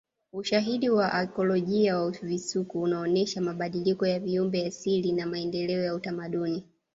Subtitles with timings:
[0.33, 6.63] Ushahidi wa akiolojia na visukuku unaonesha mabadiliko ya viumbe asilia na maendeleo ya utamaduni